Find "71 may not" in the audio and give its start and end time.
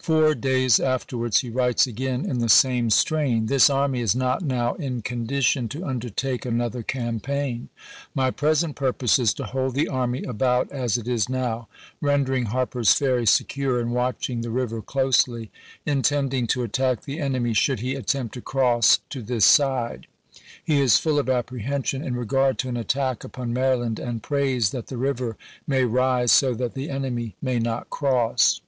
27.40-27.90